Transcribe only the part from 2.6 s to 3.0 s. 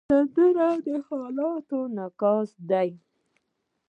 دی